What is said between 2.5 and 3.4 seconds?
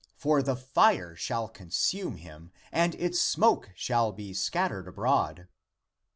and its